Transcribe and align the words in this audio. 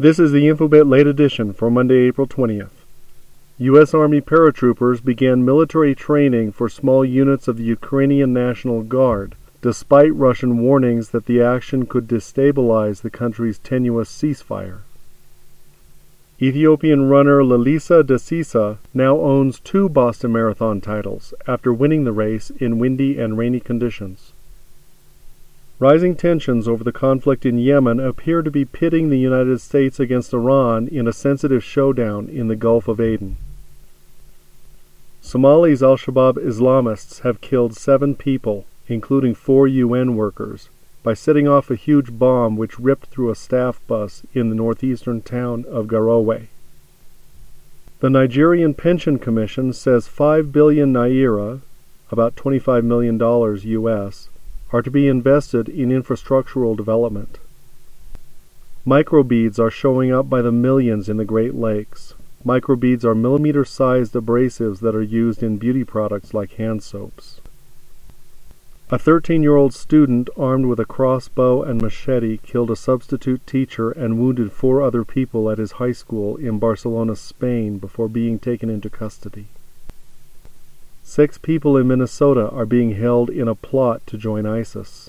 This 0.00 0.20
is 0.20 0.30
the 0.30 0.46
Infobitt 0.46 0.88
late 0.88 1.08
edition 1.08 1.52
for 1.52 1.72
Monday, 1.72 2.06
April 2.06 2.28
20th. 2.28 2.70
U.S. 3.58 3.92
Army 3.92 4.20
paratroopers 4.20 5.04
began 5.04 5.44
military 5.44 5.92
training 5.96 6.52
for 6.52 6.68
small 6.68 7.04
units 7.04 7.48
of 7.48 7.56
the 7.56 7.64
Ukrainian 7.64 8.32
National 8.32 8.82
Guard, 8.82 9.34
despite 9.60 10.14
Russian 10.14 10.60
warnings 10.60 11.08
that 11.08 11.26
the 11.26 11.42
action 11.42 11.84
could 11.84 12.06
destabilize 12.06 13.00
the 13.00 13.10
country's 13.10 13.58
tenuous 13.58 14.08
ceasefire. 14.08 14.82
Ethiopian 16.40 17.08
runner 17.08 17.42
Lelisa 17.42 18.06
Desisa 18.06 18.78
now 18.94 19.18
owns 19.18 19.58
two 19.58 19.88
Boston 19.88 20.30
Marathon 20.30 20.80
titles 20.80 21.34
after 21.48 21.72
winning 21.72 22.04
the 22.04 22.12
race 22.12 22.50
in 22.50 22.78
windy 22.78 23.18
and 23.18 23.36
rainy 23.36 23.58
conditions. 23.58 24.32
Rising 25.80 26.16
tensions 26.16 26.66
over 26.66 26.82
the 26.82 26.90
conflict 26.90 27.46
in 27.46 27.56
Yemen 27.56 28.00
appear 28.00 28.42
to 28.42 28.50
be 28.50 28.64
pitting 28.64 29.10
the 29.10 29.18
United 29.18 29.60
States 29.60 30.00
against 30.00 30.34
Iran 30.34 30.88
in 30.88 31.06
a 31.06 31.12
sensitive 31.12 31.62
showdown 31.62 32.28
in 32.28 32.48
the 32.48 32.56
Gulf 32.56 32.88
of 32.88 33.00
Aden. 33.00 33.36
Somali's 35.22 35.80
Al 35.80 35.96
Shabaab 35.96 36.34
Islamists 36.34 37.20
have 37.20 37.40
killed 37.40 37.76
seven 37.76 38.16
people, 38.16 38.64
including 38.88 39.36
four 39.36 39.68
UN 39.68 40.16
workers, 40.16 40.68
by 41.04 41.14
setting 41.14 41.46
off 41.46 41.70
a 41.70 41.76
huge 41.76 42.18
bomb 42.18 42.56
which 42.56 42.80
ripped 42.80 43.06
through 43.06 43.30
a 43.30 43.36
staff 43.36 43.80
bus 43.86 44.24
in 44.34 44.48
the 44.48 44.56
northeastern 44.56 45.22
town 45.22 45.64
of 45.68 45.86
Garowe. 45.86 46.48
The 48.00 48.10
Nigerian 48.10 48.74
Pension 48.74 49.20
Commission 49.20 49.72
says 49.72 50.08
5 50.08 50.50
billion 50.50 50.92
naira, 50.92 51.60
about 52.10 52.34
$25 52.34 52.82
million 52.82 53.20
US, 53.20 54.28
are 54.72 54.82
to 54.82 54.90
be 54.90 55.08
invested 55.08 55.68
in 55.68 55.88
infrastructural 55.88 56.76
development. 56.76 57.38
Microbeads 58.86 59.58
are 59.58 59.70
showing 59.70 60.12
up 60.12 60.30
by 60.30 60.40
the 60.40 60.52
millions 60.52 61.08
in 61.08 61.16
the 61.16 61.24
Great 61.24 61.54
Lakes. 61.54 62.14
Microbeads 62.44 63.04
are 63.04 63.14
millimeter 63.14 63.64
sized 63.64 64.14
abrasives 64.14 64.80
that 64.80 64.94
are 64.94 65.02
used 65.02 65.42
in 65.42 65.58
beauty 65.58 65.84
products 65.84 66.32
like 66.32 66.52
hand 66.52 66.82
soaps. 66.82 67.40
A 68.90 68.98
13 68.98 69.42
year 69.42 69.56
old 69.56 69.74
student 69.74 70.30
armed 70.34 70.64
with 70.64 70.80
a 70.80 70.86
crossbow 70.86 71.62
and 71.62 71.82
machete 71.82 72.38
killed 72.38 72.70
a 72.70 72.76
substitute 72.76 73.46
teacher 73.46 73.90
and 73.90 74.18
wounded 74.18 74.50
four 74.50 74.80
other 74.80 75.04
people 75.04 75.50
at 75.50 75.58
his 75.58 75.72
high 75.72 75.92
school 75.92 76.36
in 76.36 76.58
Barcelona, 76.58 77.14
Spain, 77.14 77.76
before 77.76 78.08
being 78.08 78.38
taken 78.38 78.70
into 78.70 78.88
custody. 78.88 79.48
Six 81.08 81.38
people 81.38 81.78
in 81.78 81.88
Minnesota 81.88 82.50
are 82.50 82.66
being 82.66 82.92
held 82.92 83.30
in 83.30 83.48
a 83.48 83.54
plot 83.54 84.06
to 84.08 84.18
join 84.18 84.44
ISIS. 84.44 85.08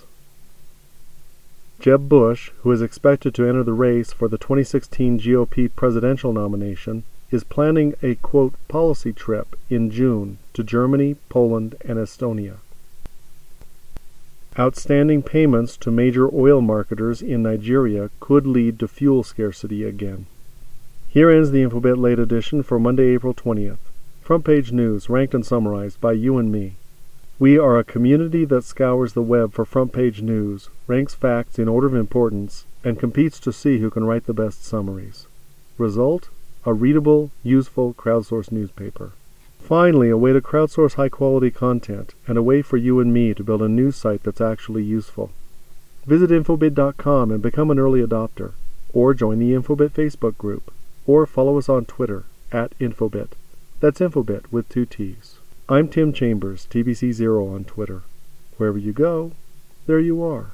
Jeb 1.82 2.08
Bush, 2.08 2.52
who 2.62 2.72
is 2.72 2.82
expected 2.82 3.36
to 3.36 3.46
enter 3.46 3.64
the 3.64 3.74
race 3.74 4.14
for 4.14 4.30
the 4.30 4.38
2016 4.38 5.20
GOP 5.20 5.70
presidential 5.76 6.32
nomination, 6.32 7.04
is 7.32 7.44
planning 7.44 7.96
a 8.02 8.16
quote 8.16 8.54
policy 8.70 9.12
trip 9.12 9.58
in 9.70 9.92
June 9.92 10.38
to 10.54 10.64
Germany, 10.64 11.18
Poland, 11.28 11.76
and 11.84 12.00
Estonia. 12.00 12.60
Outstanding 14.58 15.22
payments 15.22 15.76
to 15.76 15.92
major 15.92 16.34
oil 16.34 16.62
marketers 16.62 17.22
in 17.22 17.44
Nigeria 17.44 18.10
could 18.22 18.48
lead 18.48 18.80
to 18.80 18.88
fuel 18.88 19.22
scarcity 19.22 19.84
again. 19.84 20.28
Here 21.10 21.30
ends 21.30 21.52
the 21.52 21.62
Infobitt 21.62 21.98
late 21.98 22.20
edition 22.20 22.64
for 22.64 22.80
Monday, 22.80 23.10
April 23.10 23.34
20th. 23.34 23.89
Front 24.30 24.46
page 24.46 24.72
news, 24.72 25.10
ranked 25.10 25.34
and 25.34 25.44
summarized 25.44 26.00
by 26.00 26.12
you 26.12 26.38
and 26.38 26.52
me. 26.52 26.76
We 27.40 27.58
are 27.58 27.80
a 27.80 27.84
community 27.84 28.46
that 28.46 28.64
scours 28.64 29.14
the 29.14 29.24
web 29.24 29.54
for 29.54 29.66
front 29.66 29.92
page 29.92 30.22
news, 30.22 30.70
ranks 30.86 31.16
facts 31.16 31.58
in 31.58 31.68
order 31.68 31.88
of 31.88 31.96
importance, 31.96 32.68
and 32.84 33.00
competes 33.00 33.40
to 33.40 33.52
see 33.52 33.80
who 33.80 33.90
can 33.90 34.04
write 34.04 34.28
the 34.28 34.34
best 34.36 34.64
summaries. 34.64 35.26
Result? 35.80 36.30
A 36.64 36.76
readable, 36.76 37.32
useful, 37.42 37.96
crowdsourced 37.96 38.52
newspaper. 38.52 39.14
Finally, 39.58 40.12
a 40.12 40.16
way 40.16 40.32
to 40.32 40.42
crowdsource 40.42 40.94
high 40.94 41.10
quality 41.10 41.50
content 41.50 42.14
and 42.28 42.38
a 42.38 42.44
way 42.44 42.62
for 42.62 42.78
you 42.78 43.00
and 43.00 43.12
me 43.12 43.34
to 43.34 43.44
build 43.44 43.64
a 43.64 43.68
news 43.68 43.96
site 43.96 44.22
that's 44.22 44.40
actually 44.40 44.84
useful. 44.84 45.32
Visit 46.06 46.30
Infobitt.com 46.30 47.32
and 47.32 47.42
become 47.42 47.72
an 47.72 47.80
early 47.80 48.06
adopter, 48.06 48.52
or 48.94 49.16
join 49.16 49.40
the 49.40 49.54
Infobitt 49.54 49.90
Facebook 49.90 50.38
group, 50.38 50.72
or 51.08 51.26
follow 51.26 51.58
us 51.58 51.68
on 51.68 51.86
Twitter 51.86 52.26
at 52.52 52.78
Infobitt. 52.78 53.30
That's 53.82 54.02
Infobitt 54.02 54.52
with 54.52 54.68
two 54.68 54.86
T's. 54.86 55.38
I'm 55.70 55.88
Tim 55.88 56.12
Chambers, 56.12 56.68
TBC0 56.70 57.56
on 57.56 57.64
Twitter. 57.64 58.02
Wherever 58.58 58.78
you 58.78 58.92
go, 58.92 59.32
there 59.88 60.02
you 60.02 60.22
are. 60.22 60.52